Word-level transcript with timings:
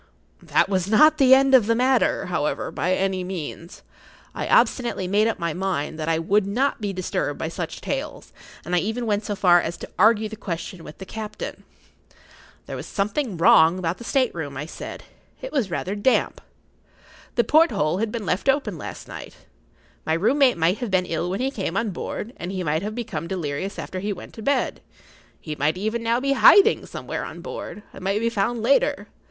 That 0.41 0.67
was 0.67 0.87
not 0.89 1.19
the 1.19 1.35
end 1.35 1.53
of 1.53 1.67
the 1.67 1.75
matter, 1.75 2.25
however, 2.25 2.71
by 2.71 2.95
any 2.95 3.23
means. 3.23 3.83
I 4.33 4.47
obstinately 4.47 5.07
made 5.07 5.27
up 5.27 5.37
my 5.37 5.53
mind 5.53 5.99
that 5.99 6.09
I 6.09 6.17
would 6.17 6.47
not 6.47 6.81
be 6.81 6.91
disturbed 6.91 7.37
by 7.37 7.49
such 7.49 7.81
tales, 7.81 8.33
and 8.65 8.75
I 8.75 8.79
even 8.79 9.05
went 9.05 9.25
so 9.25 9.35
far 9.35 9.61
as 9.61 9.77
to 9.77 9.89
argue 9.99 10.27
the 10.27 10.35
question 10.35 10.83
with 10.83 10.97
the 10.97 11.05
captain. 11.05 11.65
There 12.65 12.75
was 12.75 12.87
something 12.87 13.37
wrong 13.37 13.77
about 13.77 13.99
the 13.99 14.03
state 14.03 14.33
room, 14.33 14.57
I 14.57 14.65
said. 14.65 15.03
It 15.39 15.51
was 15.51 15.69
rather 15.69 15.93
damp. 15.93 16.41
The 17.35 17.43
porthole 17.43 17.99
had 17.99 18.11
been 18.11 18.25
left 18.25 18.49
open 18.49 18.79
last 18.79 19.07
night. 19.07 19.35
My 20.03 20.13
room 20.13 20.39
mate 20.39 20.57
might 20.57 20.79
have 20.79 20.89
been 20.89 21.05
ill 21.05 21.29
when 21.29 21.41
he 21.41 21.51
came 21.51 21.77
on 21.77 21.91
board, 21.91 22.33
and 22.37 22.51
he 22.51 22.63
might 22.63 22.81
have 22.81 22.95
become[Pg 22.95 23.05
34] 23.11 23.27
delirious 23.27 23.77
after 23.77 23.99
he 23.99 24.13
went 24.13 24.33
to 24.33 24.41
bed. 24.41 24.81
He 25.39 25.55
might 25.55 25.77
even 25.77 26.01
now 26.01 26.19
be 26.19 26.33
hiding 26.33 26.87
somewhere 26.87 27.23
on 27.23 27.41
board, 27.41 27.83
and 27.93 28.03
might 28.03 28.19
be 28.19 28.31
found 28.31 28.63
later. 28.63 29.07